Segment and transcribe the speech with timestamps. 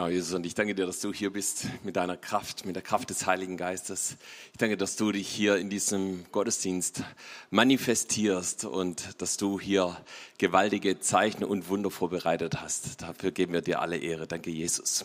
[0.00, 2.82] Genau, Jesus, und ich danke dir, dass du hier bist mit deiner Kraft, mit der
[2.82, 4.16] Kraft des Heiligen Geistes.
[4.50, 7.02] Ich danke, dass du dich hier in diesem Gottesdienst
[7.50, 9.94] manifestierst und dass du hier
[10.38, 13.02] gewaltige Zeichen und Wunder vorbereitet hast.
[13.02, 14.26] Dafür geben wir dir alle Ehre.
[14.26, 15.04] Danke, Jesus.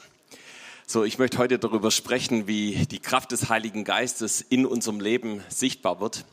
[0.88, 5.44] So, ich möchte heute darüber sprechen, wie die Kraft des Heiligen Geistes in unserem Leben
[5.50, 6.24] sichtbar wird.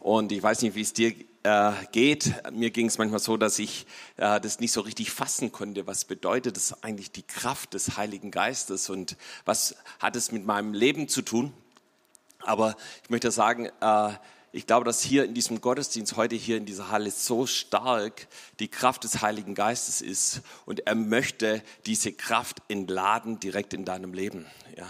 [0.00, 2.34] Und ich weiß nicht, wie es dir äh, geht.
[2.52, 3.86] Mir ging es manchmal so, dass ich
[4.16, 5.86] äh, das nicht so richtig fassen konnte.
[5.86, 10.74] Was bedeutet das eigentlich die Kraft des Heiligen Geistes und was hat es mit meinem
[10.74, 11.52] Leben zu tun?
[12.40, 14.12] Aber ich möchte sagen, äh,
[14.54, 18.28] ich glaube, dass hier in diesem Gottesdienst, heute hier in dieser Halle so stark
[18.58, 24.12] die Kraft des Heiligen Geistes ist und er möchte diese Kraft entladen direkt in deinem
[24.12, 24.46] Leben.
[24.76, 24.86] Ja.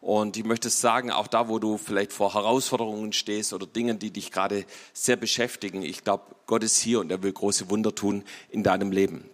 [0.00, 4.10] Und ich möchte sagen, auch da, wo du vielleicht vor Herausforderungen stehst oder Dingen, die
[4.10, 4.64] dich gerade
[4.94, 8.92] sehr beschäftigen, ich glaube, Gott ist hier und er will große Wunder tun in deinem
[8.92, 9.28] Leben.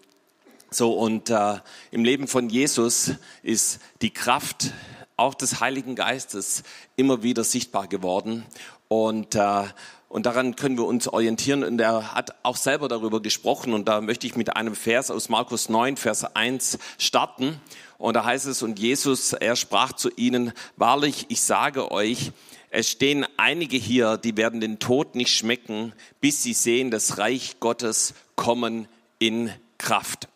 [0.71, 1.61] So, und äh,
[1.93, 3.13] im Leben von Jesus
[3.45, 4.73] ist die Kraft
[5.17, 6.65] auch des Heiligen Geistes
[6.97, 8.45] immer wieder sichtbar geworden.
[8.89, 9.65] Und, äh,
[10.09, 11.63] und daran können wir uns orientieren.
[11.63, 13.73] Und er hat auch selber darüber gesprochen.
[13.73, 17.61] Und da möchte ich mit einem Vers aus Markus 9, Vers 1 starten.
[17.99, 22.33] Und da heißt es, und Jesus, er sprach zu ihnen, wahrlich, ich sage euch,
[22.71, 27.59] es stehen einige hier, die werden den Tod nicht schmecken, bis sie sehen das Reich
[27.61, 28.87] Gottes kommen
[29.19, 30.29] in Kraft.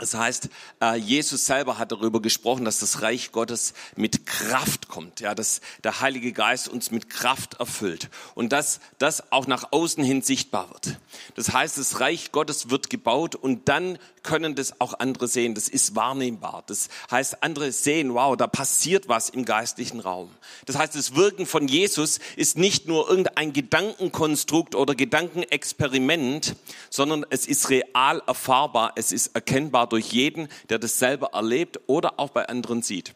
[0.00, 0.48] Das heißt,
[0.80, 5.60] äh, Jesus selber hat darüber gesprochen, dass das Reich Gottes mit Kraft kommt, ja, dass
[5.84, 10.70] der Heilige Geist uns mit Kraft erfüllt und dass das auch nach außen hin sichtbar
[10.70, 10.98] wird.
[11.34, 15.54] Das heißt, das Reich Gottes wird gebaut und dann können das auch andere sehen.
[15.54, 16.64] Das ist wahrnehmbar.
[16.66, 20.30] Das heißt, andere sehen, wow, da passiert was im geistlichen Raum.
[20.66, 26.56] Das heißt, das Wirken von Jesus ist nicht nur irgendein Gedankenkonstrukt oder Gedankenexperiment,
[26.90, 32.18] sondern es ist real erfahrbar, es ist erkennbar durch jeden, der das selber erlebt oder
[32.18, 33.14] auch bei anderen sieht.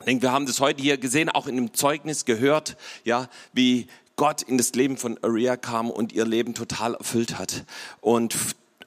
[0.00, 3.86] Ich denke, wir haben das heute hier gesehen, auch in dem Zeugnis gehört, ja, wie
[4.16, 7.64] Gott in das Leben von Aria kam und ihr Leben total erfüllt hat.
[8.00, 8.36] Und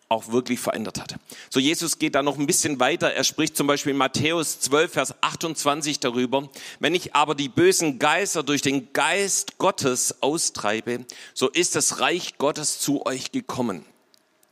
[0.07, 1.15] auch wirklich verändert hat.
[1.49, 3.13] So, Jesus geht da noch ein bisschen weiter.
[3.13, 6.49] Er spricht zum Beispiel in Matthäus 12, Vers 28 darüber.
[6.79, 12.37] Wenn ich aber die bösen Geister durch den Geist Gottes austreibe, so ist das Reich
[12.37, 13.83] Gottes zu euch gekommen.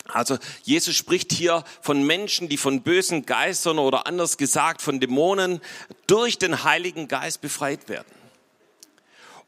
[0.05, 5.61] Also Jesus spricht hier von Menschen, die von bösen Geistern oder anders gesagt von Dämonen
[6.07, 8.11] durch den Heiligen Geist befreit werden.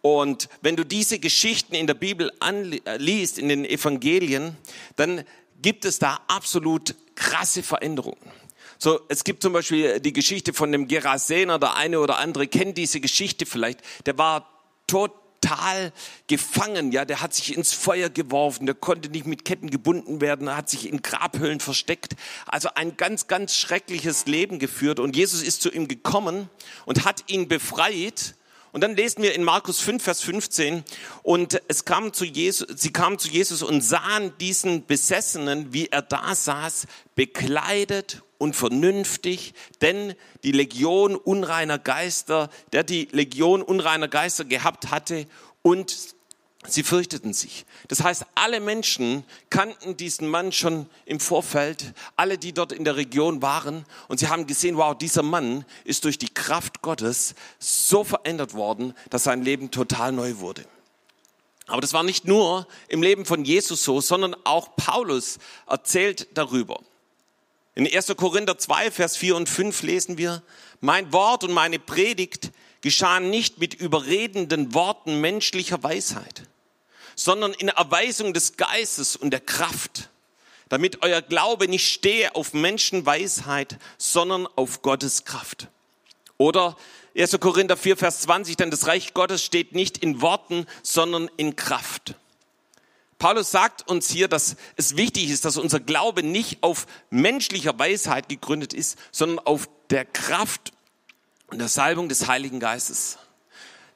[0.01, 4.55] Und wenn du diese Geschichten in der Bibel anliest, in den Evangelien,
[4.95, 5.25] dann
[5.61, 8.31] gibt es da absolut krasse Veränderungen.
[8.77, 12.77] So, es gibt zum Beispiel die Geschichte von dem Gerasener, der eine oder andere kennt
[12.77, 13.79] diese Geschichte vielleicht.
[14.05, 14.49] Der war
[14.85, 15.93] total
[16.27, 20.47] gefangen, ja, der hat sich ins Feuer geworfen, der konnte nicht mit Ketten gebunden werden,
[20.47, 22.15] er hat sich in Grabhöllen versteckt.
[22.45, 26.49] Also ein ganz, ganz schreckliches Leben geführt und Jesus ist zu ihm gekommen
[26.85, 28.35] und hat ihn befreit
[28.75, 30.83] und dann lesen wir in Markus 5, Vers 15,
[31.23, 36.01] und es kam zu Jesus, sie kamen zu Jesus und sahen diesen Besessenen, wie er
[36.01, 40.13] da saß, bekleidet und vernünftig, denn
[40.43, 45.25] die Legion unreiner Geister, der die Legion unreiner Geister gehabt hatte
[45.61, 45.95] und
[46.67, 47.65] Sie fürchteten sich.
[47.87, 52.95] Das heißt, alle Menschen kannten diesen Mann schon im Vorfeld, alle, die dort in der
[52.95, 58.03] Region waren, und sie haben gesehen, wow, dieser Mann ist durch die Kraft Gottes so
[58.03, 60.65] verändert worden, dass sein Leben total neu wurde.
[61.67, 66.79] Aber das war nicht nur im Leben von Jesus so, sondern auch Paulus erzählt darüber.
[67.73, 68.13] In 1.
[68.15, 70.43] Korinther 2, Vers 4 und 5 lesen wir,
[70.79, 76.43] mein Wort und meine Predigt geschahen nicht mit überredenden Worten menschlicher Weisheit
[77.15, 80.09] sondern in Erweisung des Geistes und der Kraft,
[80.69, 85.67] damit euer Glaube nicht stehe auf Menschenweisheit, sondern auf Gottes Kraft.
[86.37, 86.75] Oder
[87.17, 87.39] 1.
[87.39, 92.15] Korinther 4, Vers 20, denn das Reich Gottes steht nicht in Worten, sondern in Kraft.
[93.17, 98.27] Paulus sagt uns hier, dass es wichtig ist, dass unser Glaube nicht auf menschlicher Weisheit
[98.27, 100.73] gegründet ist, sondern auf der Kraft
[101.47, 103.17] und der Salbung des Heiligen Geistes.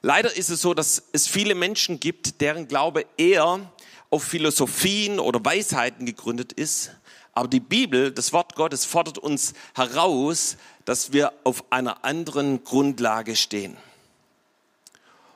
[0.02, 3.70] Leider ist es so, dass es viele Menschen gibt, deren Glaube eher
[4.10, 6.92] auf Philosophien oder Weisheiten gegründet ist.
[7.34, 13.36] Aber die Bibel, das Wort Gottes, fordert uns heraus, dass wir auf einer anderen Grundlage
[13.36, 13.78] stehen.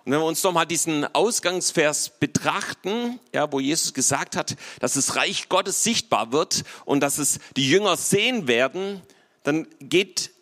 [0.06, 5.16] Und wenn wir uns nochmal diesen Ausgangsvers betrachten, ja, wo Jesus gesagt hat, dass das
[5.16, 9.02] Reich Gottes sichtbar wird und dass es die Jünger sehen werden,
[9.44, 10.33] dann geht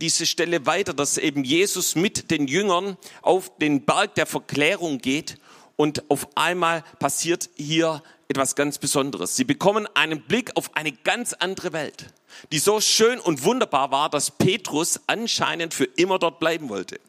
[0.00, 5.38] diese Stelle weiter, dass eben Jesus mit den Jüngern auf den Berg der Verklärung geht
[5.76, 9.36] und auf einmal passiert hier etwas ganz Besonderes.
[9.36, 12.06] Sie bekommen einen Blick auf eine ganz andere Welt,
[12.52, 17.00] die so schön und wunderbar war, dass Petrus anscheinend für immer dort bleiben wollte.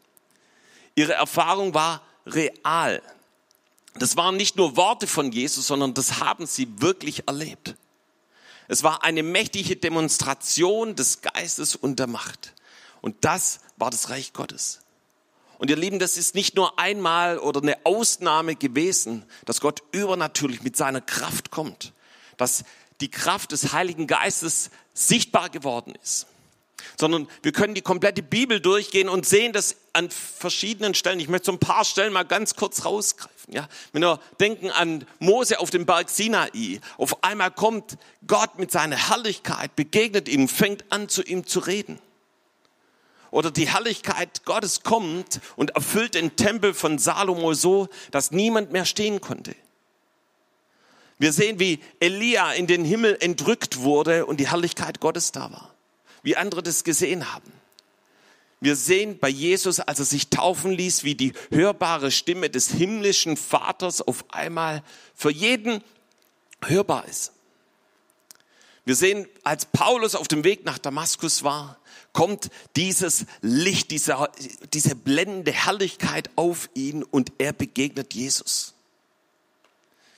[0.94, 3.02] Ihre Erfahrung war real.
[3.94, 7.74] Das waren nicht nur Worte von Jesus, sondern das haben sie wirklich erlebt.
[8.68, 12.52] Es war eine mächtige Demonstration des Geistes und der Macht.
[13.00, 14.80] Und das war das Reich Gottes.
[15.58, 20.62] Und ihr Lieben, das ist nicht nur einmal oder eine Ausnahme gewesen, dass Gott übernatürlich
[20.62, 21.92] mit seiner Kraft kommt,
[22.36, 22.64] dass
[23.00, 26.26] die Kraft des Heiligen Geistes sichtbar geworden ist,
[26.96, 31.18] sondern wir können die komplette Bibel durchgehen und sehen das an verschiedenen Stellen.
[31.18, 33.52] Ich möchte so ein paar Stellen mal ganz kurz rausgreifen.
[33.52, 37.98] Ja, wenn wir denken an Mose auf dem Berg Sinai, auf einmal kommt
[38.28, 41.98] Gott mit seiner Herrlichkeit, begegnet ihm, fängt an zu ihm zu reden
[43.30, 48.84] oder die Herrlichkeit Gottes kommt und erfüllt den Tempel von Salomo so, dass niemand mehr
[48.84, 49.54] stehen konnte.
[51.18, 55.74] Wir sehen, wie Elia in den Himmel entrückt wurde und die Herrlichkeit Gottes da war.
[56.22, 57.52] Wie andere das gesehen haben.
[58.60, 63.36] Wir sehen bei Jesus, als er sich taufen ließ, wie die hörbare Stimme des himmlischen
[63.36, 64.82] Vaters auf einmal
[65.14, 65.82] für jeden
[66.64, 67.32] hörbar ist.
[68.84, 71.78] Wir sehen, als Paulus auf dem Weg nach Damaskus war,
[72.12, 74.28] kommt dieses Licht, diese,
[74.72, 78.74] diese blendende Herrlichkeit auf ihn und er begegnet Jesus.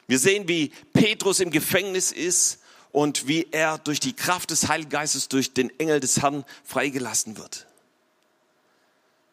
[0.06, 2.58] Wir sehen, wie Petrus im Gefängnis ist
[2.92, 7.36] und wie er durch die Kraft des Heiligen Geistes, durch den Engel des Herrn freigelassen
[7.36, 7.66] wird.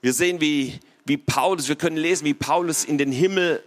[0.01, 3.63] Wir sehen, wie, wie Paulus, wir können lesen, wie Paulus in den Himmel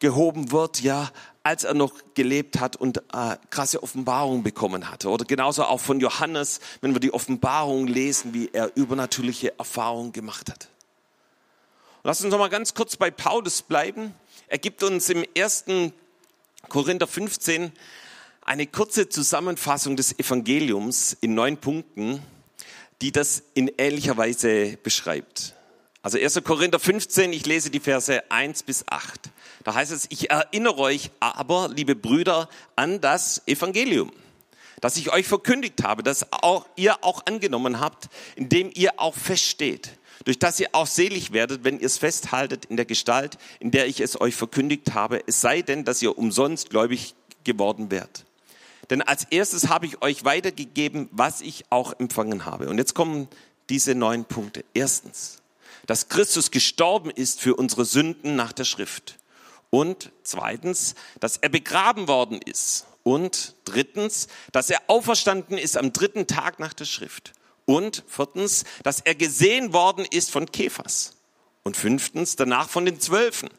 [0.00, 1.10] gehoben wird, ja,
[1.42, 5.10] als er noch gelebt hat und äh, krasse Offenbarungen bekommen hatte.
[5.10, 10.50] Oder genauso auch von Johannes, wenn wir die Offenbarung lesen, wie er übernatürliche Erfahrungen gemacht
[10.50, 10.68] hat.
[12.02, 14.14] Und lass uns noch mal ganz kurz bei Paulus bleiben.
[14.48, 15.92] Er gibt uns im ersten
[16.68, 17.72] Korinther 15
[18.42, 22.22] eine kurze Zusammenfassung des Evangeliums in neun Punkten,
[23.00, 25.54] die das in ähnlicher Weise beschreibt.
[26.02, 26.42] Also 1.
[26.44, 29.30] Korinther 15, ich lese die Verse 1 bis 8.
[29.64, 34.12] Da heißt es, ich erinnere euch aber, liebe Brüder, an das Evangelium,
[34.80, 39.98] das ich euch verkündigt habe, das auch ihr auch angenommen habt, indem ihr auch feststeht,
[40.26, 43.86] durch das ihr auch selig werdet, wenn ihr es festhaltet in der Gestalt, in der
[43.86, 47.14] ich es euch verkündigt habe, es sei denn, dass ihr umsonst gläubig
[47.44, 48.26] geworden werdet.
[48.90, 52.68] Denn als erstes habe ich euch weitergegeben, was ich auch empfangen habe.
[52.68, 53.28] Und jetzt kommen
[53.70, 54.62] diese neun Punkte.
[54.74, 55.40] Erstens,
[55.86, 59.16] dass Christus gestorben ist für unsere Sünden nach der Schrift
[59.74, 62.86] und zweitens, dass er begraben worden ist.
[63.02, 67.32] Und drittens, dass er auferstanden ist am dritten Tag nach der Schrift.
[67.64, 71.16] Und viertens, dass er gesehen worden ist von Kephas.
[71.64, 73.50] Und fünftens, danach von den Zwölfen.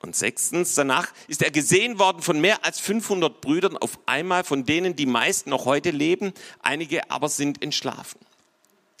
[0.00, 4.64] Und sechstens, danach ist er gesehen worden von mehr als 500 Brüdern auf einmal, von
[4.64, 8.18] denen die meisten noch heute leben, einige aber sind entschlafen.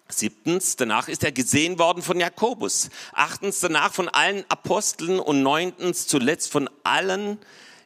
[0.08, 2.90] Siebtens, danach ist er gesehen worden von Jakobus.
[3.12, 5.18] Achtens, danach von allen Aposteln.
[5.18, 7.38] Und neuntens, zuletzt von allen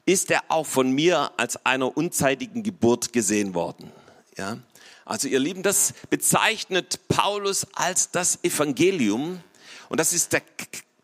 [0.07, 3.91] ist er auch von mir als einer unzeitigen Geburt gesehen worden.
[4.37, 4.59] Ja.
[5.05, 9.41] Also ihr Lieben, das bezeichnet Paulus als das Evangelium.
[9.89, 10.43] Und das ist der,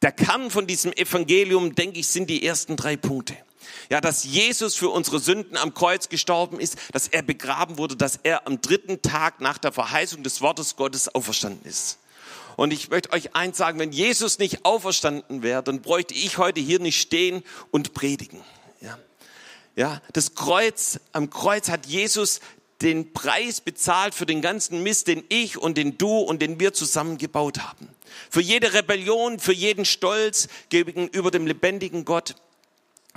[0.03, 3.37] der Kern von diesem Evangelium, denke ich, sind die ersten drei Punkte.
[3.91, 8.19] Ja, dass Jesus für unsere Sünden am Kreuz gestorben ist, dass er begraben wurde, dass
[8.23, 11.99] er am dritten Tag nach der Verheißung des Wortes Gottes auferstanden ist.
[12.57, 16.61] Und ich möchte euch eins sagen, wenn Jesus nicht auferstanden wäre, dann bräuchte ich heute
[16.61, 18.41] hier nicht stehen und predigen.
[18.81, 18.99] Ja,
[19.77, 22.41] ja das Kreuz, am Kreuz hat Jesus
[22.83, 26.73] den Preis bezahlt für den ganzen Mist, den ich und den du und den wir
[26.73, 27.89] zusammengebaut haben.
[28.31, 32.35] Für jede Rebellion, für jeden Stolz gegenüber dem lebendigen Gott.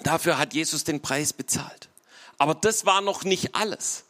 [0.04, 1.90] Dafür hat Jesus den Preis bezahlt.
[2.38, 4.06] Aber das war noch nicht alles.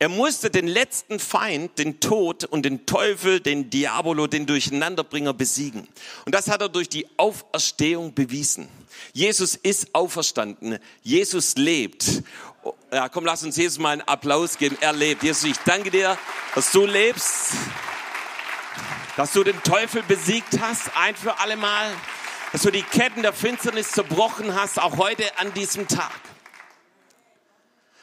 [0.00, 5.88] Er musste den letzten Feind, den Tod und den Teufel, den Diabolo, den Durcheinanderbringer besiegen.
[6.24, 8.68] Und das hat er durch die Auferstehung bewiesen.
[9.12, 10.78] Jesus ist auferstanden.
[11.02, 12.22] Jesus lebt.
[12.92, 14.78] Ja, komm, lass uns Jesus mal einen Applaus geben.
[14.80, 15.24] Er lebt.
[15.24, 16.16] Jesus, ich danke dir,
[16.54, 17.50] dass du lebst,
[19.16, 21.92] dass du den Teufel besiegt hast, ein für alle Mal
[22.52, 26.12] dass du die Ketten der Finsternis zerbrochen hast, auch heute an diesem Tag.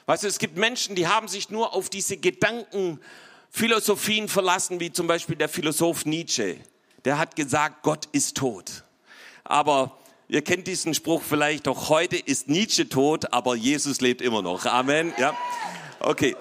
[0.06, 5.08] Weißt du, es gibt Menschen, die haben sich nur auf diese Gedankenphilosophien verlassen, wie zum
[5.08, 6.60] Beispiel der Philosoph Nietzsche.
[7.06, 8.84] Der hat gesagt, Gott ist tot.
[9.44, 9.98] Aber
[10.28, 14.68] ihr kennt diesen Spruch vielleicht auch heute ist Nietzsche tot, aber Jesus lebt immer noch.
[14.68, 15.12] Amen.
[15.18, 15.36] Ja.
[16.00, 16.36] Okay.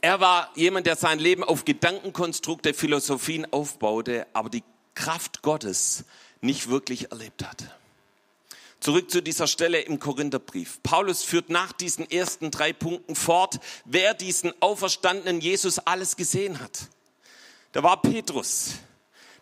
[0.00, 4.62] Er war jemand, der sein Leben auf Gedankenkonstrukte, Philosophien aufbaute, aber die
[4.94, 6.04] Kraft Gottes
[6.44, 7.64] nicht wirklich erlebt hat.
[8.80, 10.78] Zurück zu dieser Stelle im Korintherbrief.
[10.82, 16.88] Paulus führt nach diesen ersten drei Punkten fort, wer diesen auferstandenen Jesus alles gesehen hat.
[17.72, 18.74] Da war Petrus,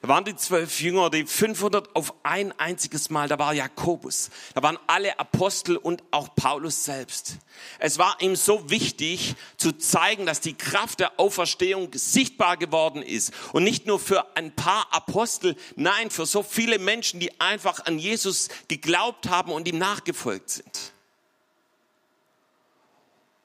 [0.02, 3.28] da waren die zwölf Jünger, die 500 auf ein einziges Mal.
[3.28, 4.30] Da war Jakobus.
[4.52, 7.36] Da waren alle Apostel und auch Paulus selbst.
[7.78, 13.32] Es war ihm so wichtig zu zeigen, dass die Kraft der Auferstehung sichtbar geworden ist.
[13.52, 18.00] Und nicht nur für ein paar Apostel, nein, für so viele Menschen, die einfach an
[18.00, 20.92] Jesus geglaubt haben und ihm nachgefolgt sind.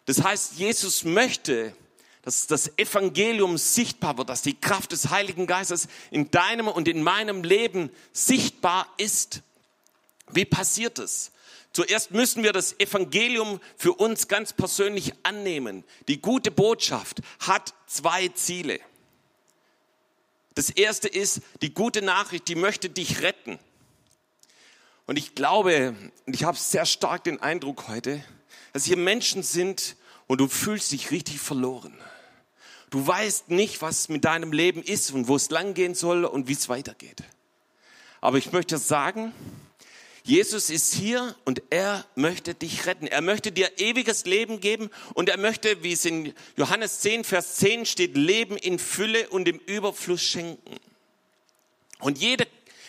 [0.05, 1.75] Das heißt, Jesus möchte,
[2.27, 7.01] dass das Evangelium sichtbar wird, dass die Kraft des Heiligen Geistes in deinem und in
[7.01, 9.43] meinem Leben sichtbar ist.
[10.33, 11.31] Wie passiert es?
[11.71, 15.85] Zuerst müssen wir das Evangelium für uns ganz persönlich annehmen.
[16.09, 18.81] Die gute Botschaft hat zwei Ziele.
[20.53, 23.57] Das erste ist, die gute Nachricht, die möchte dich retten.
[25.05, 28.21] Und ich glaube, und ich habe sehr stark den Eindruck heute,
[28.73, 29.95] dass hier Menschen sind
[30.27, 31.97] und du fühlst dich richtig verloren.
[32.89, 36.53] Du weißt nicht, was mit deinem Leben ist und wo es langgehen soll und wie
[36.53, 37.23] es weitergeht.
[38.21, 39.33] Aber ich möchte sagen,
[40.23, 43.07] Jesus ist hier und er möchte dich retten.
[43.07, 47.55] Er möchte dir ewiges Leben geben und er möchte, wie es in Johannes 10, Vers
[47.55, 50.75] 10 steht, Leben in Fülle und im Überfluss schenken.
[51.99, 52.45] Und jeder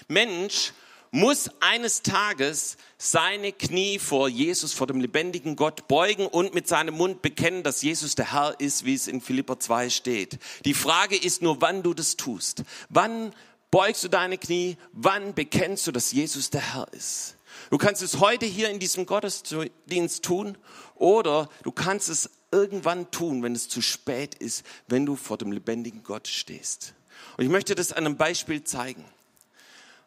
[0.08, 0.72] Mensch
[1.10, 6.94] muss eines Tages seine Knie vor Jesus, vor dem lebendigen Gott beugen und mit seinem
[6.94, 10.38] Mund bekennen, dass Jesus der Herr ist, wie es in Philippa 2 steht.
[10.64, 12.62] Die Frage ist nur, wann du das tust.
[12.88, 13.32] Wann
[13.70, 14.76] beugst du deine Knie?
[14.92, 17.36] Wann bekennst du, dass Jesus der Herr ist?
[17.70, 20.56] Du kannst es heute hier in diesem Gottesdienst tun
[20.94, 25.52] oder du kannst es irgendwann tun, wenn es zu spät ist, wenn du vor dem
[25.52, 26.94] lebendigen Gott stehst.
[27.36, 29.04] Und ich möchte das an einem Beispiel zeigen.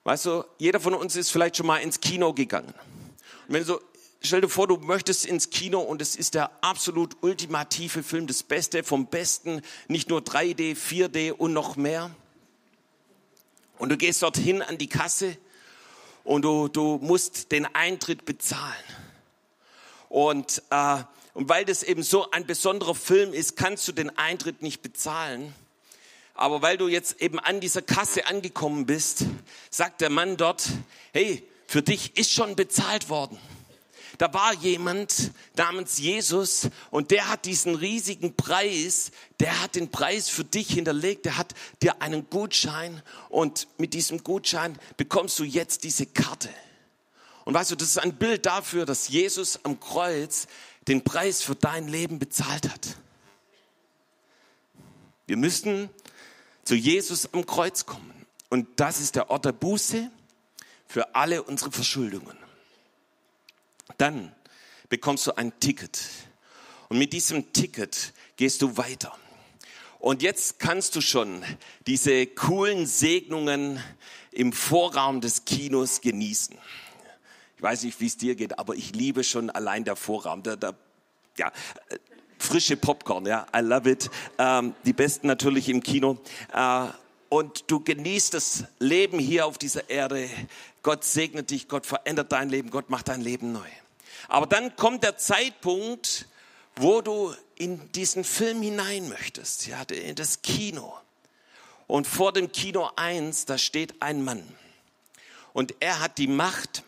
[0.03, 2.73] Weißt du, jeder von uns ist vielleicht schon mal ins Kino gegangen.
[3.47, 3.79] Und wenn so,
[4.21, 8.41] stell dir vor, du möchtest ins Kino und es ist der absolut ultimative Film, das
[8.41, 12.09] Beste vom Besten, nicht nur 3D, 4D und noch mehr.
[13.77, 15.37] Und du gehst dorthin an die Kasse
[16.23, 18.73] und du, du musst den Eintritt bezahlen.
[20.09, 20.97] Und, äh,
[21.33, 25.53] und weil das eben so ein besonderer Film ist, kannst du den Eintritt nicht bezahlen.
[26.33, 29.25] Aber weil du jetzt eben an dieser Kasse angekommen bist,
[29.69, 30.69] sagt der Mann dort,
[31.13, 33.37] hey, für dich ist schon bezahlt worden.
[34.17, 40.29] Da war jemand namens Jesus und der hat diesen riesigen Preis, der hat den Preis
[40.29, 45.83] für dich hinterlegt, der hat dir einen Gutschein und mit diesem Gutschein bekommst du jetzt
[45.85, 46.49] diese Karte.
[47.45, 50.45] Und weißt du, das ist ein Bild dafür, dass Jesus am Kreuz
[50.87, 52.97] den Preis für dein Leben bezahlt hat.
[55.25, 55.89] Wir müssen
[56.63, 58.25] zu Jesus am Kreuz kommen.
[58.49, 60.11] Und das ist der Ort der Buße
[60.87, 62.37] für alle unsere Verschuldungen.
[63.97, 64.35] Dann
[64.89, 66.01] bekommst du ein Ticket.
[66.89, 69.17] Und mit diesem Ticket gehst du weiter.
[69.99, 71.43] Und jetzt kannst du schon
[71.87, 73.81] diese coolen Segnungen
[74.31, 76.57] im Vorraum des Kinos genießen.
[77.55, 80.41] Ich weiß nicht, wie es dir geht, aber ich liebe schon allein der Vorraum.
[80.41, 80.75] Der, der,
[81.37, 81.51] ja,
[82.41, 84.09] frische Popcorn, ja, I love it.
[84.37, 86.17] Ähm, die besten natürlich im Kino.
[86.53, 86.87] Äh,
[87.29, 90.29] und du genießt das Leben hier auf dieser Erde.
[90.83, 93.69] Gott segnet dich, Gott verändert dein Leben, Gott macht dein Leben neu.
[94.27, 96.27] Aber dann kommt der Zeitpunkt,
[96.75, 100.93] wo du in diesen Film hinein möchtest, ja, in das Kino.
[101.87, 104.43] Und vor dem Kino 1, da steht ein Mann.
[105.53, 106.83] Und er hat die Macht,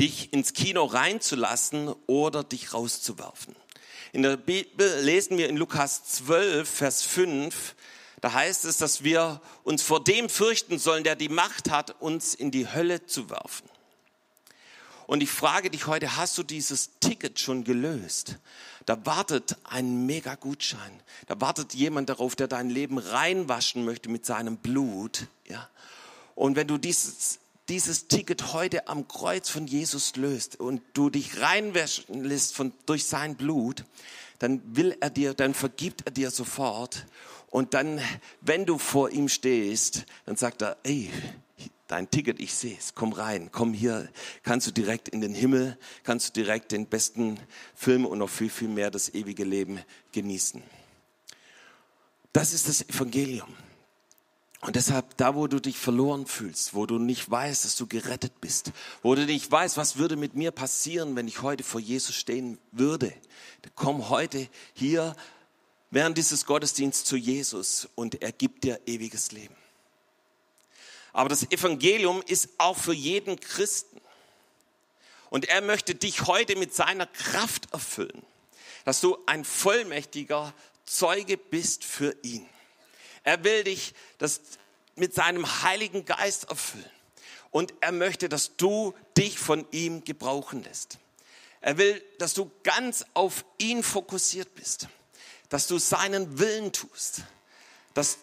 [0.00, 3.54] dich ins Kino reinzulassen oder dich rauszuwerfen.
[4.12, 7.74] In der Bibel lesen wir in Lukas 12, Vers 5,
[8.20, 12.34] da heißt es, dass wir uns vor dem fürchten sollen, der die Macht hat, uns
[12.34, 13.68] in die Hölle zu werfen.
[15.06, 18.36] Und ich frage dich heute, hast du dieses Ticket schon gelöst?
[18.84, 21.00] Da wartet ein Mega-Gutschein.
[21.26, 25.26] Da wartet jemand darauf, der dein Leben reinwaschen möchte mit seinem Blut.
[25.48, 25.68] Ja?
[26.34, 27.38] Und wenn du dieses
[27.72, 33.06] dieses Ticket heute am Kreuz von Jesus löst und du dich reinwäschen lässt von, durch
[33.06, 33.86] sein Blut,
[34.40, 37.06] dann will er dir, dann vergibt er dir sofort.
[37.48, 37.98] Und dann,
[38.42, 41.10] wenn du vor ihm stehst, dann sagt er, ey,
[41.88, 44.06] dein Ticket, ich sehe es, komm rein, komm hier,
[44.42, 47.40] kannst du direkt in den Himmel, kannst du direkt den besten
[47.74, 49.80] Film und noch viel, viel mehr das ewige Leben
[50.12, 50.62] genießen.
[52.34, 53.48] Das ist das Evangelium.
[54.62, 58.40] Und deshalb, da wo du dich verloren fühlst, wo du nicht weißt, dass du gerettet
[58.40, 58.70] bist,
[59.02, 62.58] wo du nicht weißt, was würde mit mir passieren, wenn ich heute vor Jesus stehen
[62.70, 63.12] würde,
[63.74, 65.16] komm heute hier
[65.90, 69.56] während dieses Gottesdienstes zu Jesus und er gibt dir ewiges Leben.
[71.12, 74.00] Aber das Evangelium ist auch für jeden Christen.
[75.28, 78.22] Und er möchte dich heute mit seiner Kraft erfüllen,
[78.84, 80.54] dass du ein vollmächtiger
[80.86, 82.46] Zeuge bist für ihn.
[83.24, 84.40] Er will dich das
[84.96, 86.84] mit seinem Heiligen Geist erfüllen.
[87.50, 90.98] Und er möchte, dass du dich von ihm gebrauchen lässt.
[91.60, 94.88] Er will, dass du ganz auf ihn fokussiert bist,
[95.48, 97.22] dass du seinen Willen tust.
[97.94, 98.18] Dass,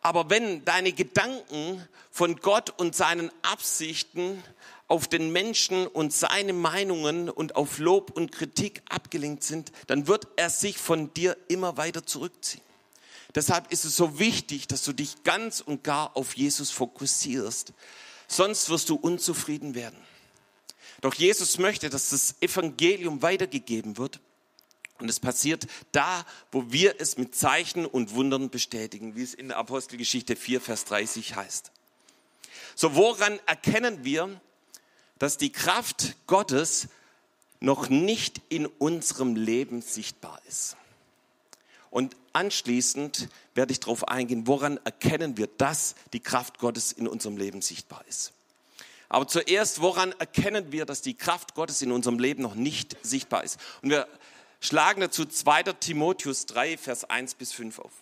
[0.00, 4.42] aber wenn deine Gedanken von Gott und seinen Absichten
[4.88, 10.26] auf den Menschen und seine Meinungen und auf Lob und Kritik abgelenkt sind, dann wird
[10.36, 12.62] er sich von dir immer weiter zurückziehen.
[13.34, 17.72] Deshalb ist es so wichtig, dass du dich ganz und gar auf Jesus fokussierst.
[18.28, 19.98] Sonst wirst du unzufrieden werden.
[21.00, 24.20] Doch Jesus möchte, dass das Evangelium weitergegeben wird.
[24.98, 29.48] Und es passiert da, wo wir es mit Zeichen und Wundern bestätigen, wie es in
[29.48, 31.72] der Apostelgeschichte 4, Vers 30 heißt.
[32.76, 34.40] So, woran erkennen wir,
[35.18, 36.88] dass die Kraft Gottes
[37.60, 40.76] noch nicht in unserem Leben sichtbar ist?
[41.94, 47.36] Und anschließend werde ich darauf eingehen, woran erkennen wir, dass die Kraft Gottes in unserem
[47.36, 48.32] Leben sichtbar ist.
[49.08, 53.44] Aber zuerst, woran erkennen wir, dass die Kraft Gottes in unserem Leben noch nicht sichtbar
[53.44, 53.60] ist?
[53.80, 54.08] Und wir
[54.58, 55.62] schlagen dazu 2.
[55.74, 57.92] Timotheus 3, Vers 1 bis 5 auf.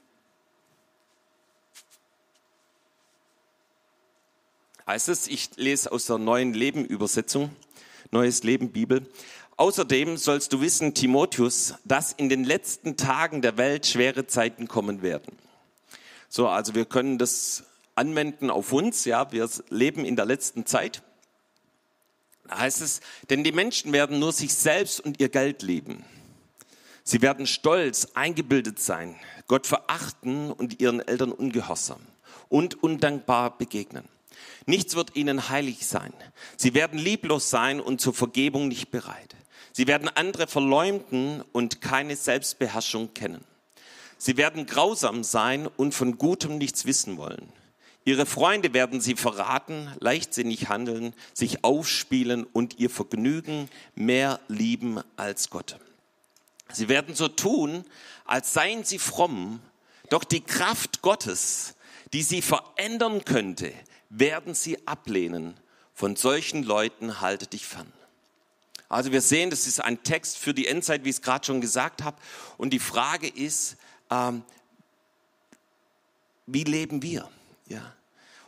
[4.86, 7.54] Heißt es, ich lese aus der neuen Leben Übersetzung,
[8.10, 9.06] Neues Leben Bibel.
[9.56, 15.02] Außerdem sollst du wissen, Timotheus, dass in den letzten Tagen der Welt schwere Zeiten kommen
[15.02, 15.36] werden.
[16.28, 21.02] So, also wir können das anwenden auf uns, ja, wir leben in der letzten Zeit.
[22.48, 26.04] Da heißt es, denn die Menschen werden nur sich selbst und ihr Geld lieben.
[27.04, 29.16] Sie werden stolz, eingebildet sein,
[29.46, 32.00] Gott verachten und ihren Eltern ungehorsam
[32.48, 34.08] und undankbar begegnen.
[34.66, 36.14] Nichts wird ihnen heilig sein.
[36.56, 39.34] Sie werden lieblos sein und zur Vergebung nicht bereit.
[39.72, 43.44] Sie werden andere verleumden und keine Selbstbeherrschung kennen.
[44.18, 47.52] Sie werden grausam sein und von Gutem nichts wissen wollen.
[48.04, 55.50] Ihre Freunde werden sie verraten, leichtsinnig handeln, sich aufspielen und ihr Vergnügen mehr lieben als
[55.50, 55.78] Gott.
[56.72, 57.84] Sie werden so tun,
[58.24, 59.60] als seien sie fromm,
[60.10, 61.74] doch die Kraft Gottes,
[62.12, 63.72] die sie verändern könnte,
[64.08, 65.54] werden sie ablehnen.
[65.94, 67.92] Von solchen Leuten halte dich fern.
[68.92, 71.62] Also wir sehen, das ist ein Text für die Endzeit, wie ich es gerade schon
[71.62, 72.18] gesagt habe.
[72.58, 73.76] Und die Frage ist,
[74.10, 74.42] ähm,
[76.46, 77.26] wie leben wir?
[77.68, 77.94] Ja.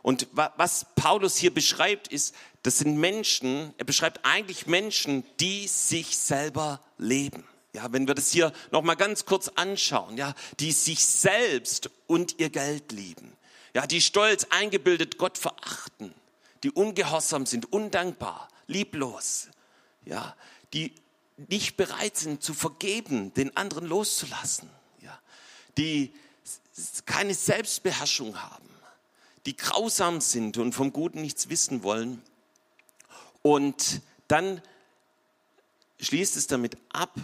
[0.02, 6.18] Und was Paulus hier beschreibt, ist, das sind Menschen, er beschreibt eigentlich Menschen, die sich
[6.18, 7.44] selber leben.
[7.72, 12.50] Ja, wenn wir das hier nochmal ganz kurz anschauen, ja, die sich selbst und ihr
[12.50, 13.32] Geld lieben.
[13.72, 16.12] Ja, die stolz eingebildet Gott verachten,
[16.62, 19.48] die ungehorsam sind, undankbar, lieblos,
[20.04, 20.36] ja,
[20.72, 20.94] die
[21.36, 25.18] nicht bereit sind zu vergeben, den anderen loszulassen, ja,
[25.76, 26.12] die
[27.06, 28.68] keine Selbstbeherrschung haben,
[29.46, 32.22] die grausam sind und vom Guten nichts wissen wollen.
[33.42, 34.62] Und dann
[36.00, 37.14] schließt es damit ab,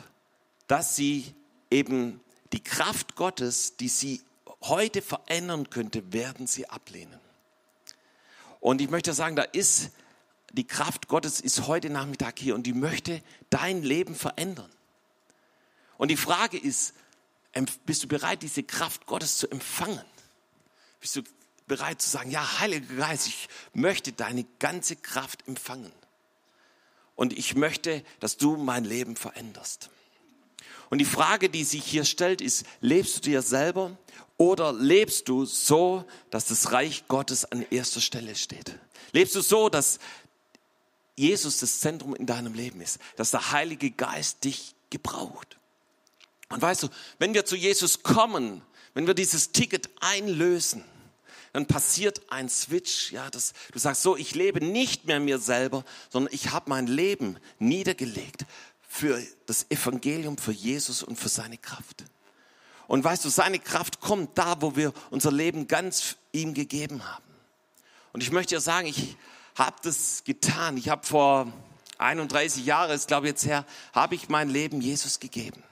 [0.66, 1.34] dass sie
[1.70, 2.20] eben
[2.52, 4.22] die Kraft Gottes, die sie
[4.62, 7.18] heute verändern könnte, werden sie ablehnen.
[8.60, 9.90] Und ich möchte sagen, da ist
[10.52, 14.70] die Kraft Gottes ist heute Nachmittag hier und die möchte dein Leben verändern.
[15.96, 16.94] Und die Frage ist,
[17.84, 20.04] bist du bereit, diese Kraft Gottes zu empfangen?
[21.00, 21.22] Bist du
[21.66, 25.92] bereit zu sagen, ja, Heiliger Geist, ich möchte deine ganze Kraft empfangen.
[27.14, 29.90] Und ich möchte, dass du mein Leben veränderst.
[30.88, 33.96] Und die Frage, die sich hier stellt, ist, lebst du dir selber
[34.36, 38.76] oder lebst du so, dass das Reich Gottes an erster Stelle steht?
[39.12, 40.00] Lebst du so, dass
[41.20, 45.58] Jesus das Zentrum in deinem Leben ist, dass der Heilige Geist dich gebraucht.
[46.48, 48.62] Und weißt du, wenn wir zu Jesus kommen,
[48.94, 50.82] wenn wir dieses Ticket einlösen,
[51.52, 55.84] dann passiert ein Switch, ja, dass du sagst, so, ich lebe nicht mehr mir selber,
[56.08, 58.46] sondern ich habe mein Leben niedergelegt
[58.88, 62.04] für das Evangelium, für Jesus und für seine Kraft.
[62.88, 67.24] Und weißt du, seine Kraft kommt da, wo wir unser Leben ganz ihm gegeben haben.
[68.12, 69.16] Und ich möchte dir sagen, ich
[69.56, 70.76] habe das getan.
[70.76, 71.52] Ich habe vor
[71.98, 75.62] 31 Jahren, ist glaube ich jetzt her, habe ich mein Leben Jesus gegeben.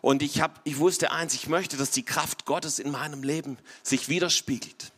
[0.00, 3.56] Und ich, hab, ich wusste eins, ich möchte, dass die Kraft Gottes in meinem Leben
[3.82, 4.92] sich widerspiegelt.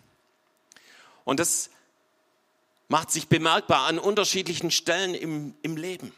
[1.24, 1.70] Und das
[2.88, 6.12] macht sich bemerkbar an unterschiedlichen Stellen im, im Leben.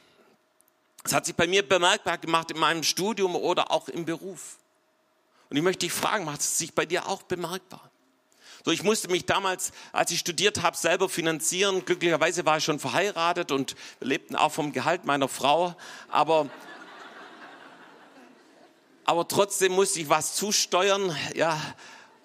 [1.05, 4.57] Es hat sich bei mir bemerkbar gemacht in meinem Studium oder auch im Beruf.
[5.51, 7.88] Und ich möchte dich fragen, macht es sich bei dir auch bemerkbar?
[8.69, 11.87] So, ich musste mich damals, als ich studiert habe, selber finanzieren.
[11.87, 15.75] Glücklicherweise war ich schon verheiratet und lebten auch vom Gehalt meiner Frau.
[16.11, 16.51] Aber,
[19.07, 21.17] aber trotzdem musste ich was zusteuern.
[21.35, 21.59] Ja,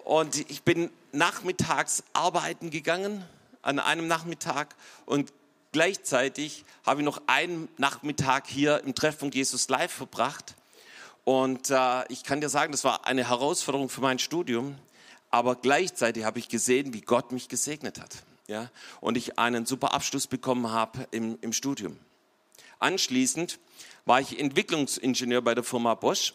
[0.04, 3.24] und ich bin nachmittags arbeiten gegangen,
[3.62, 4.76] an einem Nachmittag.
[5.06, 5.32] Und
[5.72, 10.56] gleichzeitig habe ich noch einen Nachmittag hier im Treffpunkt Jesus Live verbracht.
[11.24, 14.76] Und äh, ich kann dir sagen, das war eine Herausforderung für mein Studium,
[15.34, 18.22] aber gleichzeitig habe ich gesehen, wie Gott mich gesegnet hat.
[18.46, 18.70] Ja?
[19.00, 21.98] Und ich einen super Abschluss bekommen habe im, im Studium.
[22.78, 23.58] Anschließend
[24.04, 26.34] war ich Entwicklungsingenieur bei der Firma Bosch.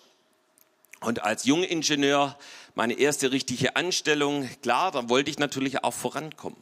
[1.00, 2.38] Und als Jungingenieur
[2.76, 6.60] meine erste richtige Anstellung, klar, da wollte ich natürlich auch vorankommen.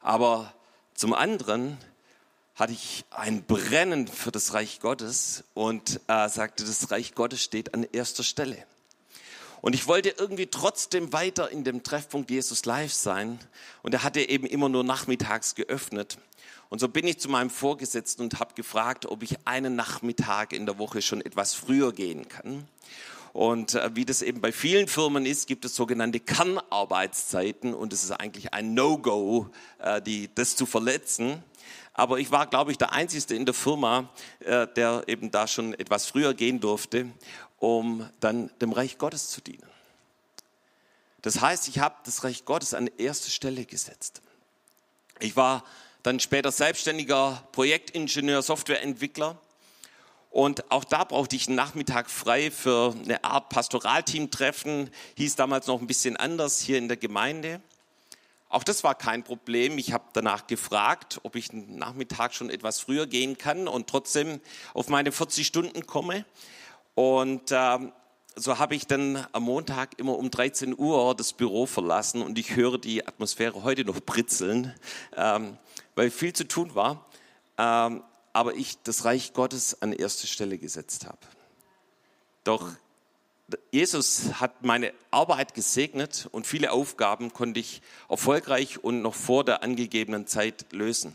[0.00, 0.50] Aber
[0.94, 1.76] zum anderen
[2.54, 7.74] hatte ich ein Brennen für das Reich Gottes und äh, sagte, das Reich Gottes steht
[7.74, 8.64] an erster Stelle.
[9.64, 13.38] Und ich wollte irgendwie trotzdem weiter in dem Treffpunkt Jesus Live sein.
[13.82, 16.18] Und er hatte eben immer nur nachmittags geöffnet.
[16.68, 20.66] Und so bin ich zu meinem Vorgesetzten und habe gefragt, ob ich einen Nachmittag in
[20.66, 22.68] der Woche schon etwas früher gehen kann.
[23.32, 28.04] Und äh, wie das eben bei vielen Firmen ist, gibt es sogenannte Kernarbeitszeiten und es
[28.04, 29.48] ist eigentlich ein No-Go,
[29.78, 31.42] äh, das zu verletzen.
[31.94, 35.72] Aber ich war, glaube ich, der Einzige in der Firma, äh, der eben da schon
[35.72, 37.06] etwas früher gehen durfte,
[37.64, 39.66] um dann dem Reich Gottes zu dienen.
[41.22, 44.20] Das heißt, ich habe das Reich Gottes an erste Stelle gesetzt.
[45.18, 45.64] Ich war
[46.02, 49.38] dann später selbstständiger Projektingenieur, Softwareentwickler.
[50.30, 54.90] Und auch da brauchte ich einen Nachmittag frei für eine Art Pastoralteam-Treffen.
[55.16, 57.62] Hieß damals noch ein bisschen anders hier in der Gemeinde.
[58.50, 59.78] Auch das war kein Problem.
[59.78, 64.40] Ich habe danach gefragt, ob ich einen Nachmittag schon etwas früher gehen kann und trotzdem
[64.74, 66.26] auf meine 40 Stunden komme.
[66.94, 67.78] Und äh,
[68.36, 72.56] so habe ich dann am Montag immer um 13 Uhr das Büro verlassen und ich
[72.56, 74.74] höre die Atmosphäre heute noch britzeln,
[75.16, 75.56] ähm,
[75.94, 77.06] weil viel zu tun war.
[77.58, 78.02] Ähm,
[78.32, 81.18] aber ich das Reich Gottes an erste Stelle gesetzt habe.
[82.42, 82.72] Doch
[83.70, 89.62] Jesus hat meine Arbeit gesegnet und viele Aufgaben konnte ich erfolgreich und noch vor der
[89.62, 91.14] angegebenen Zeit lösen.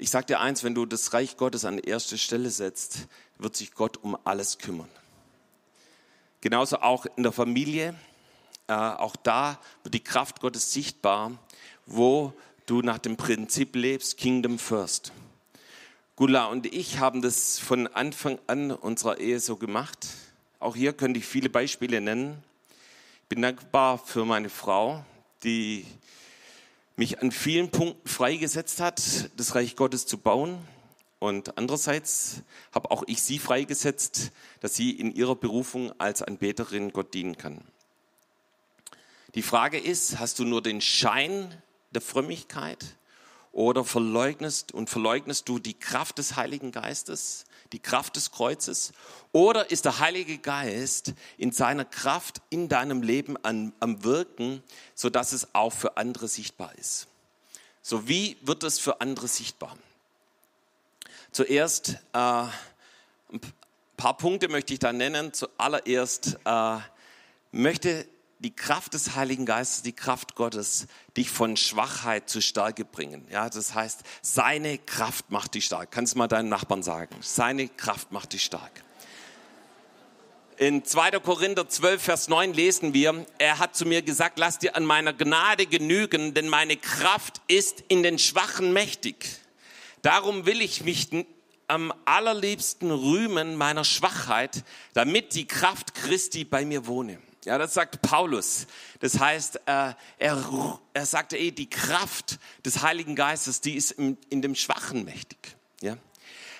[0.00, 3.74] Ich sage dir eins, wenn du das Reich Gottes an erste Stelle setzt, wird sich
[3.74, 4.88] Gott um alles kümmern.
[6.40, 7.96] Genauso auch in der Familie,
[8.68, 11.32] äh, auch da wird die Kraft Gottes sichtbar,
[11.84, 12.32] wo
[12.66, 15.10] du nach dem Prinzip lebst, Kingdom First.
[16.14, 20.06] Gula und ich haben das von Anfang an unserer Ehe so gemacht.
[20.60, 22.40] Auch hier könnte ich viele Beispiele nennen.
[23.22, 25.04] Ich bin dankbar für meine Frau,
[25.42, 25.84] die
[26.98, 30.58] mich an vielen Punkten freigesetzt hat, das Reich Gottes zu bauen.
[31.20, 37.14] Und andererseits habe auch ich sie freigesetzt, dass sie in ihrer Berufung als Anbeterin Gott
[37.14, 37.60] dienen kann.
[39.34, 41.54] Die Frage ist, hast du nur den Schein
[41.92, 42.96] der Frömmigkeit
[43.52, 47.44] oder verleugnest und verleugnest du die Kraft des Heiligen Geistes?
[47.72, 48.92] Die Kraft des Kreuzes?
[49.32, 54.62] Oder ist der Heilige Geist in seiner Kraft in deinem Leben an, am Wirken,
[54.94, 57.08] sodass es auch für andere sichtbar ist?
[57.82, 59.76] So, wie wird es für andere sichtbar?
[61.32, 63.40] Zuerst äh, ein
[63.96, 65.32] paar Punkte möchte ich da nennen.
[65.32, 66.78] Zuallererst äh,
[67.52, 68.06] möchte
[68.40, 73.26] die Kraft des Heiligen Geistes, die Kraft Gottes, dich von Schwachheit zu Stärke bringen.
[73.30, 75.90] Ja, das heißt, seine Kraft macht dich stark.
[75.90, 77.16] Kannst du mal deinen Nachbarn sagen?
[77.20, 78.84] Seine Kraft macht dich stark.
[80.56, 81.12] In 2.
[81.20, 85.12] Korinther 12, Vers 9 lesen wir, er hat zu mir gesagt, lass dir an meiner
[85.12, 89.24] Gnade genügen, denn meine Kraft ist in den Schwachen mächtig.
[90.02, 91.10] Darum will ich mich
[91.68, 97.18] am allerliebsten rühmen meiner Schwachheit, damit die Kraft Christi bei mir wohne.
[97.44, 98.66] Ja, das sagt Paulus.
[99.00, 104.18] Das heißt, äh, er, er sagte, ey, die Kraft des Heiligen Geistes, die ist in,
[104.28, 105.56] in dem Schwachen mächtig.
[105.80, 105.96] Ja.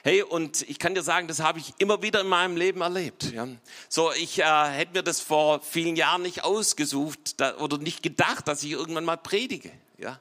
[0.04, 3.32] Hey, und ich kann dir sagen, das habe ich immer wieder in meinem Leben erlebt.
[3.32, 3.48] Ja.
[3.88, 8.46] So, ich äh, hätte mir das vor vielen Jahren nicht ausgesucht da, oder nicht gedacht,
[8.46, 9.72] dass ich irgendwann mal predige.
[9.98, 10.20] Ja.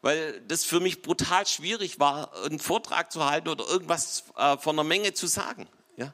[0.00, 4.74] Weil das für mich brutal schwierig war, einen Vortrag zu halten oder irgendwas äh, von
[4.74, 5.68] einer Menge zu sagen.
[5.96, 6.12] Ja.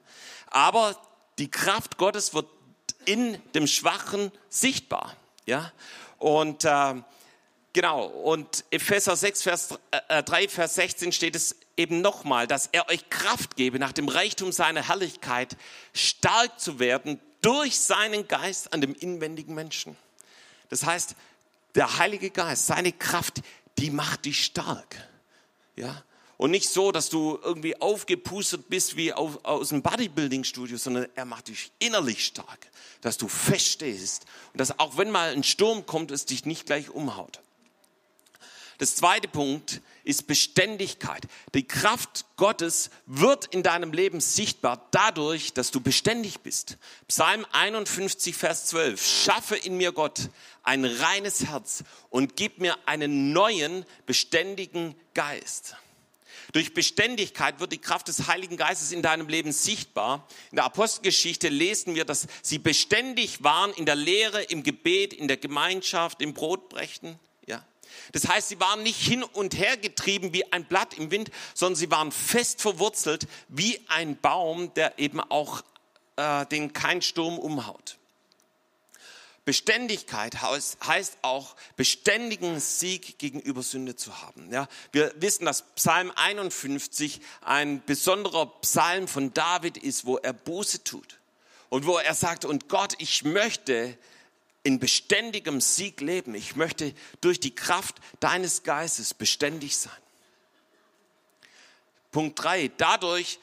[0.48, 0.94] Aber
[1.38, 2.46] die Kraft Gottes wird
[3.08, 5.16] in dem Schwachen sichtbar.
[5.46, 5.72] Ja?
[6.18, 6.94] Und äh,
[7.72, 12.68] genau, und Epheser 6, Vers, äh, 3, äh, Vers 16 steht es eben nochmal, dass
[12.70, 15.56] er euch Kraft gebe, nach dem Reichtum seiner Herrlichkeit
[15.94, 19.96] stark zu werden durch seinen Geist an dem inwendigen Menschen.
[20.68, 21.14] Das heißt,
[21.76, 23.40] der Heilige Geist, seine Kraft,
[23.78, 24.96] die macht dich stark.
[25.76, 26.02] Ja?
[26.38, 31.24] Und nicht so, dass du irgendwie aufgepustet bist wie auf, aus einem Bodybuilding-Studio, sondern er
[31.24, 32.70] macht dich innerlich stark,
[33.00, 36.90] dass du feststehst und dass auch wenn mal ein Sturm kommt, es dich nicht gleich
[36.90, 37.40] umhaut.
[38.78, 41.26] Das zweite Punkt ist Beständigkeit.
[41.54, 46.78] Die Kraft Gottes wird in deinem Leben sichtbar dadurch, dass du beständig bist.
[47.08, 49.04] Psalm 51, Vers 12.
[49.04, 50.30] Schaffe in mir Gott
[50.62, 55.74] ein reines Herz und gib mir einen neuen, beständigen Geist.
[56.52, 60.26] Durch Beständigkeit wird die Kraft des Heiligen Geistes in deinem Leben sichtbar.
[60.50, 65.28] In der Apostelgeschichte lesen wir, dass sie beständig waren in der Lehre, im Gebet, in
[65.28, 67.18] der Gemeinschaft, im Brotbrechen.
[67.46, 67.62] Ja.
[68.12, 71.76] Das heißt, sie waren nicht hin und her getrieben wie ein Blatt im Wind, sondern
[71.76, 75.62] sie waren fest verwurzelt wie ein Baum, der eben auch
[76.16, 77.98] äh, den kein Sturm umhaut.
[79.48, 84.52] Beständigkeit heißt auch beständigen Sieg gegenüber Sünde zu haben.
[84.52, 90.84] Ja, wir wissen, dass Psalm 51 ein besonderer Psalm von David ist, wo er Buße
[90.84, 91.18] tut
[91.70, 93.96] und wo er sagt, und Gott, ich möchte
[94.64, 96.34] in beständigem Sieg leben.
[96.34, 99.96] Ich möchte durch die Kraft deines Geistes beständig sein.
[102.12, 103.38] Punkt drei: Dadurch,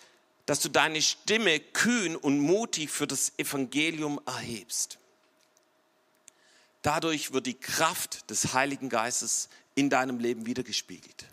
[0.45, 4.99] dass du deine Stimme kühn und mutig für das Evangelium erhebst.
[6.86, 11.26] Dadurch wird die Kraft des Heiligen Geistes in deinem Leben wiedergespiegelt.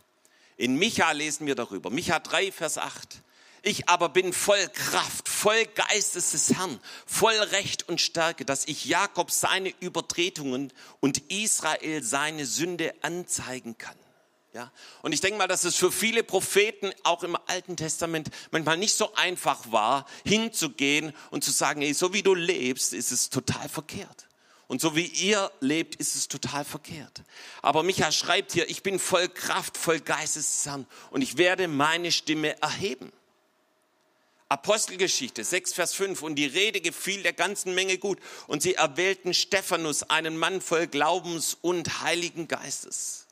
[0.57, 1.91] In Micha lesen wir darüber.
[1.91, 3.21] Micha 3, Vers 8.
[3.61, 8.87] Ich aber bin voll Kraft, voll Geistes des Herrn, voll Recht und Stärke, dass ich
[8.87, 13.97] Jakob seine Übertretungen und Israel seine Sünde anzeigen kann.
[14.55, 14.73] Ja?
[15.03, 18.95] Und ich denke mal, dass es für viele Propheten auch im Alten Testament manchmal nicht
[18.95, 23.69] so einfach war, hinzugehen und zu sagen, hey, so wie du lebst, ist es total
[23.69, 24.29] verkehrt.
[24.73, 27.25] Und so wie ihr lebt, ist es total verkehrt.
[27.61, 32.11] Aber Micha schreibt hier, ich bin voll Kraft, voll Geistes Herrn und ich werde meine
[32.11, 33.13] Stimme erheben.
[34.49, 36.23] Apostelgeschichte 6, Vers 5.
[36.23, 38.19] Und die Rede gefiel der ganzen Menge gut.
[38.47, 43.27] Und sie erwählten Stephanus, einen Mann voll Glaubens und Heiligen Geistes.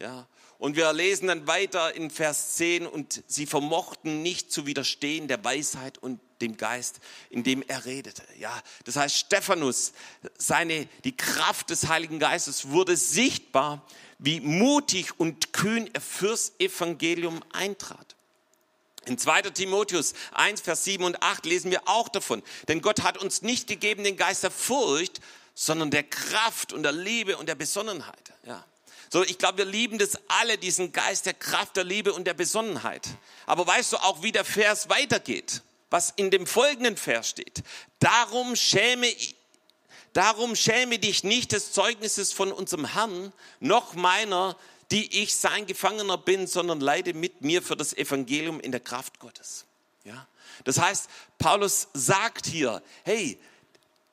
[0.00, 0.26] Ja.
[0.58, 2.86] Und wir lesen dann weiter in Vers 10.
[2.86, 8.22] Und sie vermochten nicht zu widerstehen der Weisheit und dem Geist, in dem er redete.
[8.38, 8.52] Ja,
[8.84, 9.92] das heißt, Stephanus,
[10.38, 13.86] seine, die Kraft des Heiligen Geistes wurde sichtbar,
[14.18, 18.16] wie mutig und kühn er fürs Evangelium eintrat.
[19.06, 19.42] In 2.
[19.42, 22.42] Timotheus 1, Vers 7 und 8 lesen wir auch davon.
[22.68, 25.20] Denn Gott hat uns nicht gegeben den Geist der Furcht,
[25.54, 28.32] sondern der Kraft und der Liebe und der Besonnenheit.
[28.44, 28.64] Ja.
[29.12, 32.34] So, ich glaube, wir lieben das alle, diesen Geist der Kraft, der Liebe und der
[32.34, 33.08] Besonnenheit.
[33.46, 35.62] Aber weißt du auch, wie der Vers weitergeht?
[35.90, 37.62] was in dem folgenden Vers steht.
[37.98, 39.12] Darum schäme,
[40.12, 44.56] darum schäme dich nicht des Zeugnisses von unserem Herrn, noch meiner,
[44.92, 49.18] die ich sein Gefangener bin, sondern leide mit mir für das Evangelium in der Kraft
[49.18, 49.66] Gottes.
[50.04, 50.26] Ja?
[50.64, 53.38] Das heißt, Paulus sagt hier, hey,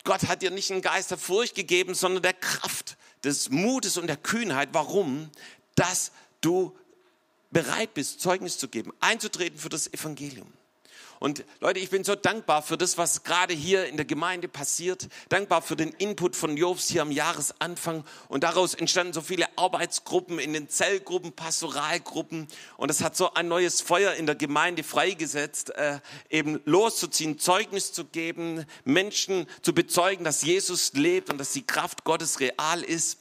[0.03, 4.07] Gott hat dir nicht einen Geist der Furcht gegeben, sondern der Kraft, des Mutes und
[4.07, 4.69] der Kühnheit.
[4.73, 5.29] Warum?
[5.75, 6.75] Dass du
[7.51, 10.51] bereit bist, Zeugnis zu geben, einzutreten für das Evangelium.
[11.19, 15.07] Und Leute, ich bin so dankbar für das, was gerade hier in der Gemeinde passiert.
[15.29, 18.03] Dankbar für den Input von Jobs hier am Jahresanfang.
[18.27, 22.47] Und daraus entstanden so viele Arbeitsgruppen in den Zellgruppen, Pastoralgruppen.
[22.77, 25.99] Und es hat so ein neues Feuer in der Gemeinde freigesetzt, äh,
[26.29, 32.03] eben loszuziehen, Zeugnis zu geben, Menschen zu bezeugen, dass Jesus lebt und dass die Kraft
[32.03, 33.19] Gottes real ist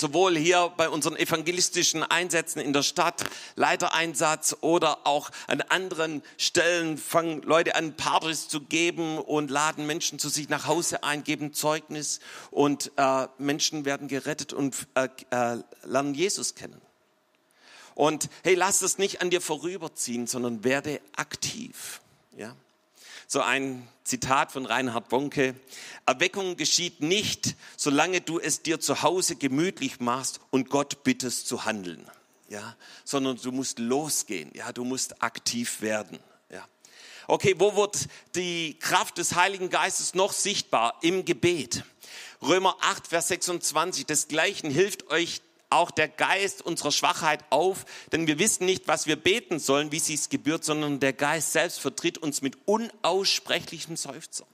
[0.00, 6.98] sowohl hier bei unseren evangelistischen Einsätzen in der Stadt, Leitereinsatz oder auch an anderen Stellen
[6.98, 11.52] fangen Leute an, Partys zu geben und laden Menschen zu sich nach Hause ein, geben
[11.52, 16.80] Zeugnis und äh, Menschen werden gerettet und äh, äh, lernen Jesus kennen.
[17.94, 22.00] Und hey, lass es nicht an dir vorüberziehen, sondern werde aktiv.
[22.36, 22.56] Ja?
[23.32, 25.54] So ein Zitat von Reinhard Bonke.
[26.04, 31.64] Erweckung geschieht nicht, solange du es dir zu Hause gemütlich machst und Gott bittest zu
[31.64, 32.04] handeln.
[32.48, 34.50] Ja, sondern du musst losgehen.
[34.54, 36.18] Ja, du musst aktiv werden.
[36.50, 36.66] Ja.
[37.28, 40.98] Okay, wo wird die Kraft des Heiligen Geistes noch sichtbar?
[41.00, 41.84] Im Gebet.
[42.42, 44.06] Römer 8, Vers 26.
[44.06, 45.40] Desgleichen hilft euch
[45.70, 50.00] auch der Geist unserer Schwachheit auf, denn wir wissen nicht, was wir beten sollen, wie
[50.00, 54.46] sich's gebührt, sondern der Geist selbst vertritt uns mit unaussprechlichem Seufzer.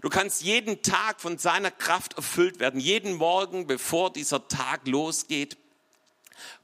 [0.00, 5.56] Du kannst jeden Tag von seiner Kraft erfüllt werden, jeden Morgen, bevor dieser Tag losgeht.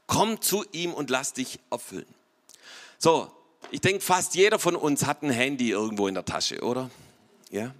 [0.07, 2.13] Komm zu ihm und lass dich erfüllen.
[2.97, 3.31] So,
[3.71, 6.89] ich denke, fast jeder von uns hat ein Handy irgendwo in der Tasche, oder?
[7.49, 7.73] Ja.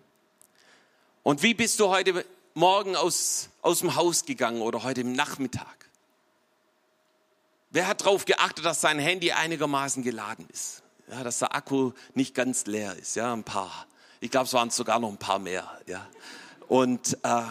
[1.23, 5.78] Und wie bist du heute Morgen aus, aus dem Haus gegangen oder heute im Nachmittag?
[7.71, 10.81] Wer hat darauf geachtet, dass sein Handy einigermaßen geladen ist?
[11.09, 13.15] Ja, dass der Akku nicht ganz leer ist.
[13.15, 13.87] Ja, ein paar.
[14.19, 15.79] Ich glaube, es waren sogar noch ein paar mehr.
[15.85, 16.07] Ja.
[16.67, 17.41] Und äh,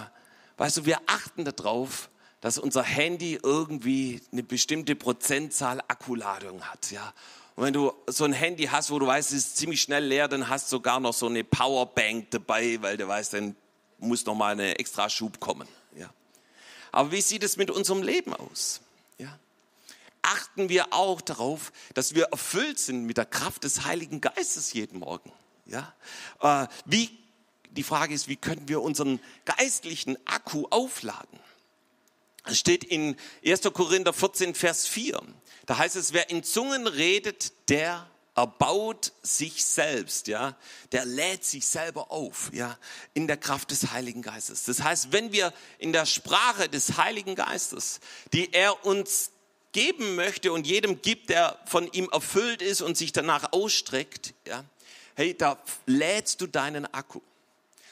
[0.57, 6.90] weißt du, wir achten darauf, dass unser Handy irgendwie eine bestimmte Prozentzahl Akkuladung hat.
[6.90, 7.12] Ja.
[7.57, 10.28] Und wenn du so ein Handy hast, wo du weißt, es ist ziemlich schnell leer,
[10.28, 13.57] dann hast du sogar noch so eine Powerbank dabei, weil du weißt, dann
[13.98, 15.66] muss noch mal eine extra Schub kommen.
[15.96, 16.11] Ja.
[16.92, 18.81] Aber wie sieht es mit unserem Leben aus?
[19.18, 19.37] Ja.
[20.22, 24.98] Achten wir auch darauf, dass wir erfüllt sind mit der Kraft des Heiligen Geistes jeden
[24.98, 25.33] Morgen?
[25.66, 25.94] Ja.
[26.40, 27.11] Äh, wie,
[27.70, 31.38] die Frage ist, wie können wir unseren geistlichen Akku aufladen?
[32.44, 33.62] Es steht in 1.
[33.74, 35.20] Korinther 14, Vers 4.
[35.66, 40.57] Da heißt es, wer in Zungen redet, der erbaut sich selbst, ja,
[40.92, 42.78] der lädt sich selber auf, ja,
[43.12, 44.62] in der Kraft des Heiligen Geistes.
[44.62, 47.98] Das heißt, wenn wir in der Sprache des Heiligen Geistes,
[48.33, 49.33] die er uns
[49.72, 54.64] geben möchte und jedem gibt, der von ihm erfüllt ist und sich danach ausstreckt, ja,
[55.14, 57.20] hey, da lädst du deinen Akku.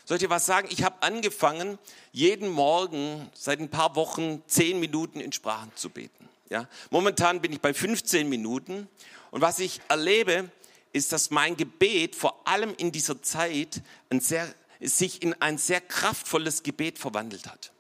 [0.05, 0.69] Soll ich dir was sagen?
[0.71, 1.79] Ich habe angefangen,
[2.13, 6.29] jeden Morgen seit ein paar Wochen zehn Minuten in Sprachen zu beten.
[6.49, 6.69] Ja?
[6.91, 8.89] Momentan bin ich bei 15 Minuten.
[9.33, 10.49] Und was ich erlebe,
[10.93, 14.47] ist, dass mein Gebet vor allem in dieser Zeit ein sehr,
[14.81, 17.73] sich in ein sehr kraftvolles Gebet verwandelt hat.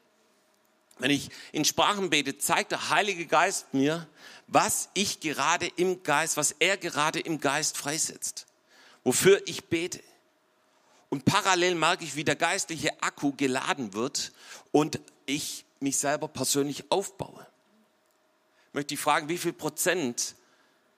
[0.99, 4.09] Wenn ich in Sprachen bete, zeigt der Heilige Geist mir,
[4.47, 8.47] was ich gerade im Geist, was er gerade im Geist freisetzt,
[9.05, 10.01] wofür ich bete.
[11.11, 14.33] Und parallel merke ich, wie der geistliche Akku geladen wird
[14.73, 17.47] und ich mich selber persönlich aufbaue.
[18.69, 20.35] Ich möchte ich fragen, wie viel Prozent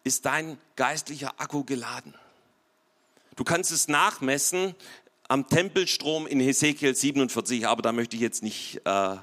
[0.04, 2.14] ist dein geistlicher Akku geladen?
[3.37, 4.74] Du kannst es nachmessen
[5.28, 9.16] am Tempelstrom in Hesekiel 47, aber da möchte ich jetzt nicht äh,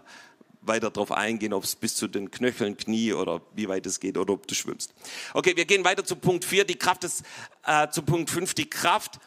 [0.68, 4.18] weiter darauf eingehen, ob es bis zu den Knöcheln, Knie oder wie weit es geht
[4.18, 4.94] oder ob du schwimmst.
[5.34, 7.24] Okay, wir gehen weiter zu Punkt 4, die Kraft ist,
[7.66, 9.20] äh, zu Punkt 5, die Kraft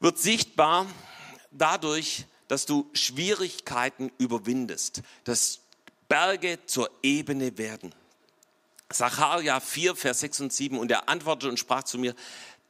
[0.00, 0.86] wird sichtbar
[1.50, 5.60] dadurch, dass du Schwierigkeiten überwindest, dass
[6.08, 7.94] Berge zur Ebene werden.
[8.90, 12.14] Sacharja 4, Vers 6 und 7 und er antwortete und sprach zu mir,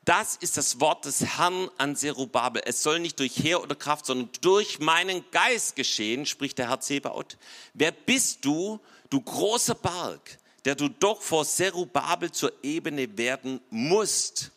[0.08, 2.62] das ist das Wort des Herrn an Zerubabel.
[2.64, 6.80] Es soll nicht durch Heer oder Kraft, sondern durch meinen Geist geschehen, spricht der Herr
[6.80, 7.36] Zebaoth.
[7.74, 14.50] Wer bist du, du großer Berg, der du doch vor Zerubabel zur Ebene werden musst?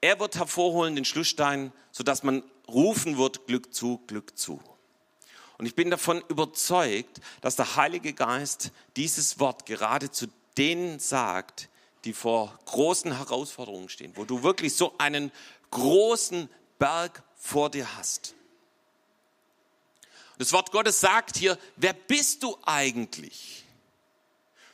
[0.00, 4.60] Er wird hervorholen den Schlussstein, sodass man rufen wird, Glück zu, Glück zu.
[5.58, 11.68] Und ich bin davon überzeugt, dass der Heilige Geist dieses Wort gerade zu denen sagt,
[12.04, 15.32] die vor großen Herausforderungen stehen, wo du wirklich so einen
[15.70, 18.34] großen Berg vor dir hast.
[20.38, 23.64] Das Wort Gottes sagt hier, wer bist du eigentlich?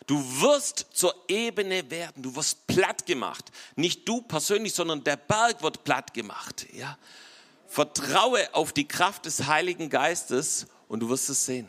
[0.07, 3.51] Du wirst zur Ebene werden, du wirst platt gemacht.
[3.75, 6.67] Nicht du persönlich, sondern der Berg wird platt gemacht.
[6.73, 6.99] Ja?
[7.67, 11.67] Vertraue auf die Kraft des Heiligen Geistes und du wirst es sehen.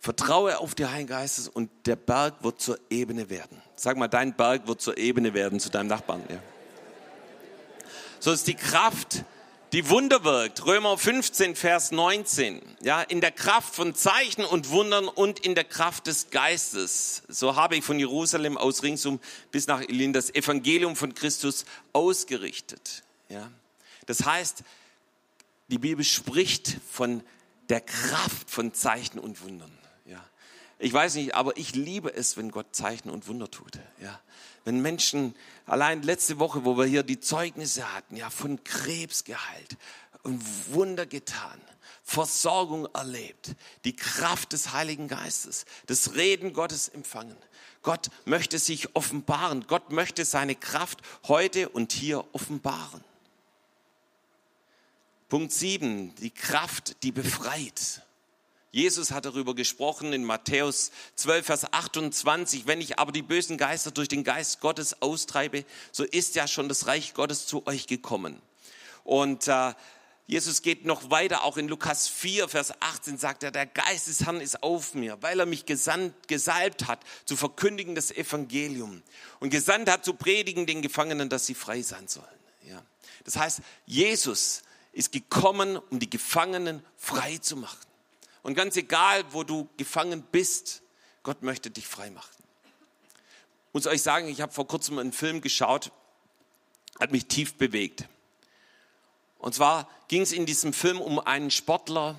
[0.00, 3.60] Vertraue auf den Heiligen Geistes und der Berg wird zur Ebene werden.
[3.76, 6.22] Sag mal, dein Berg wird zur Ebene werden zu deinem Nachbarn.
[6.28, 6.38] Ja.
[8.20, 9.24] So ist die Kraft
[9.72, 10.64] die Wunder wirkt.
[10.64, 12.62] Römer 15, Vers 19.
[12.80, 17.22] Ja, in der Kraft von Zeichen und Wundern und in der Kraft des Geistes.
[17.28, 23.02] So habe ich von Jerusalem aus ringsum bis nach Elin das Evangelium von Christus ausgerichtet.
[23.28, 23.50] Ja,
[24.06, 24.62] das heißt,
[25.68, 27.22] die Bibel spricht von
[27.68, 29.70] der Kraft von Zeichen und Wundern.
[30.78, 33.78] Ich weiß nicht, aber ich liebe es, wenn Gott Zeichen und Wunder tut.
[34.00, 34.20] Ja,
[34.64, 35.34] wenn Menschen,
[35.66, 39.76] allein letzte Woche, wo wir hier die Zeugnisse hatten, ja, von Krebs geheilt
[40.22, 41.60] und Wunder getan,
[42.04, 47.36] Versorgung erlebt, die Kraft des Heiligen Geistes, das Reden Gottes empfangen.
[47.82, 49.66] Gott möchte sich offenbaren.
[49.66, 53.04] Gott möchte seine Kraft heute und hier offenbaren.
[55.28, 58.02] Punkt 7, die Kraft, die befreit.
[58.78, 62.68] Jesus hat darüber gesprochen in Matthäus 12, Vers 28.
[62.68, 66.68] Wenn ich aber die bösen Geister durch den Geist Gottes austreibe, so ist ja schon
[66.68, 68.40] das Reich Gottes zu euch gekommen.
[69.02, 69.74] Und äh,
[70.28, 74.24] Jesus geht noch weiter, auch in Lukas 4, Vers 18 sagt er, der Geist des
[74.24, 79.02] Herrn ist auf mir, weil er mich gesandt, gesalbt hat, zu verkündigen das Evangelium
[79.40, 82.26] und gesandt hat, zu predigen den Gefangenen, dass sie frei sein sollen.
[82.62, 82.80] Ja.
[83.24, 84.62] Das heißt, Jesus
[84.92, 87.87] ist gekommen, um die Gefangenen frei zu machen.
[88.48, 90.80] Und ganz egal, wo du gefangen bist,
[91.22, 92.32] Gott möchte dich frei machen.
[93.66, 95.92] Ich muss euch sagen, ich habe vor kurzem einen Film geschaut,
[96.98, 98.08] hat mich tief bewegt.
[99.36, 102.18] Und zwar ging es in diesem Film um einen Sportler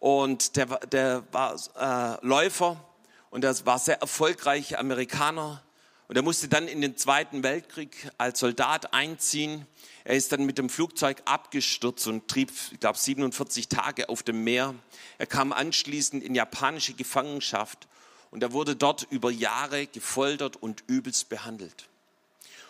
[0.00, 2.84] und der, der war äh, Läufer
[3.30, 5.62] und er war sehr erfolgreicher Amerikaner
[6.08, 9.68] und er musste dann in den Zweiten Weltkrieg als Soldat einziehen.
[10.04, 14.42] Er ist dann mit dem Flugzeug abgestürzt und trieb, ich glaube, 47 Tage auf dem
[14.42, 14.74] Meer.
[15.18, 17.86] Er kam anschließend in japanische Gefangenschaft
[18.30, 21.88] und er wurde dort über Jahre gefoltert und übelst behandelt.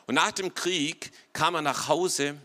[0.07, 2.37] Und nach dem Krieg kam er nach Hause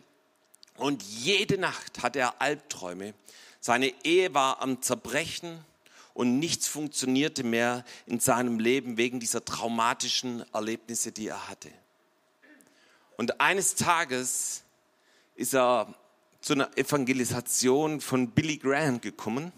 [0.75, 3.13] und jede Nacht hatte er Albträume.
[3.59, 5.65] Seine Ehe war am Zerbrechen
[6.13, 11.71] und nichts funktionierte mehr in seinem Leben wegen dieser traumatischen Erlebnisse, die er hatte.
[13.17, 14.63] Und eines Tages
[15.37, 15.93] ist er
[16.41, 19.53] zu einer Evangelisation von Billy Graham gekommen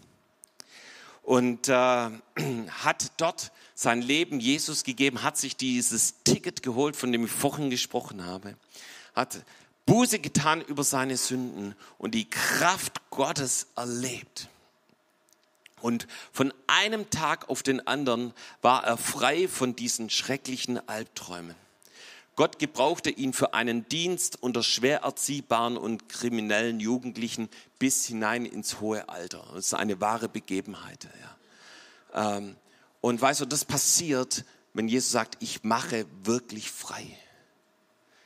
[1.24, 1.72] und äh,
[2.84, 7.70] hat dort sein Leben Jesus gegeben, hat sich dieses Ticket geholt, von dem ich vorhin
[7.70, 8.56] gesprochen habe,
[9.16, 9.44] hat
[9.86, 14.50] Buße getan über seine Sünden und die Kraft Gottes erlebt.
[15.82, 21.56] Und von einem Tag auf den anderen war er frei von diesen schrecklichen Albträumen.
[22.40, 28.80] Gott gebrauchte ihn für einen Dienst unter schwer erziehbaren und kriminellen Jugendlichen bis hinein ins
[28.80, 29.46] hohe Alter.
[29.54, 31.10] Das ist eine wahre Begebenheit.
[32.14, 32.38] Ja.
[32.38, 32.56] Ähm,
[33.02, 37.04] und weißt du, das passiert, wenn Jesus sagt, ich mache wirklich frei.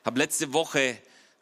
[0.02, 0.96] Ich habe letzte Woche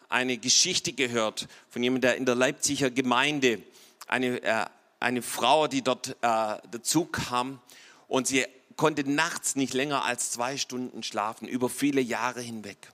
[0.07, 3.61] eine Geschichte gehört von jemandem, der in der Leipziger Gemeinde
[4.07, 4.65] eine äh,
[5.01, 7.59] eine Frau, die dort äh, dazu kam
[8.07, 8.45] und sie
[8.81, 12.91] konnte nachts nicht länger als zwei Stunden schlafen, über viele Jahre hinweg.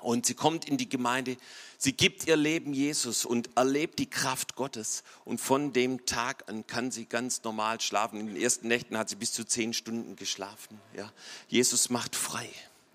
[0.00, 1.36] Und sie kommt in die Gemeinde,
[1.76, 5.02] sie gibt ihr Leben Jesus und erlebt die Kraft Gottes.
[5.24, 8.20] Und von dem Tag an kann sie ganz normal schlafen.
[8.20, 10.80] In den ersten Nächten hat sie bis zu zehn Stunden geschlafen.
[10.94, 11.12] Ja.
[11.48, 12.48] Jesus macht frei.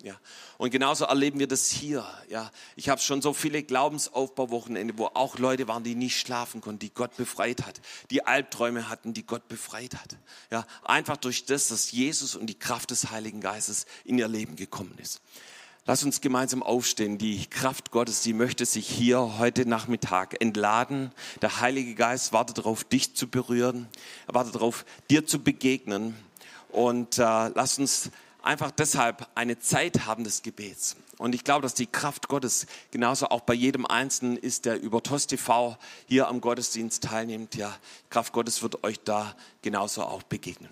[0.03, 0.15] Ja.
[0.57, 2.05] Und genauso erleben wir das hier.
[2.29, 2.51] Ja.
[2.75, 6.93] Ich habe schon so viele Glaubensaufbauwochenende, wo auch Leute waren, die nicht schlafen konnten, die
[6.93, 10.17] Gott befreit hat, die Albträume hatten, die Gott befreit hat.
[10.49, 10.65] Ja.
[10.83, 14.97] Einfach durch das, dass Jesus und die Kraft des Heiligen Geistes in ihr Leben gekommen
[14.97, 15.21] ist.
[15.87, 17.17] Lass uns gemeinsam aufstehen.
[17.17, 21.11] Die Kraft Gottes, die möchte sich hier heute Nachmittag entladen.
[21.41, 23.87] Der Heilige Geist wartet darauf, dich zu berühren.
[24.27, 26.15] Er wartet darauf, dir zu begegnen.
[26.69, 28.11] Und äh, lass uns
[28.43, 30.95] einfach deshalb eine Zeit haben des Gebets.
[31.17, 35.03] Und ich glaube, dass die Kraft Gottes genauso auch bei jedem Einzelnen ist, der über
[35.03, 35.77] TOS TV
[36.07, 37.55] hier am Gottesdienst teilnimmt.
[37.55, 37.75] Ja,
[38.09, 40.69] Kraft Gottes wird euch da genauso auch begegnen.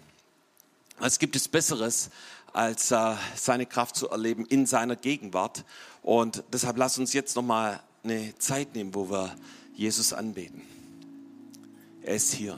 [0.98, 2.10] Was gibt es Besseres,
[2.52, 5.64] als äh, seine Kraft zu erleben in seiner Gegenwart?
[6.02, 9.36] Und deshalb lasst uns jetzt nochmal eine Zeit nehmen, wo wir
[9.76, 10.62] Jesus anbeten.
[12.02, 12.58] Er ist hier.